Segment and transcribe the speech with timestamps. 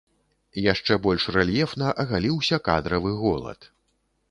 [0.71, 3.71] Яшчэ больш рэльефна агаліўся кадравы голад.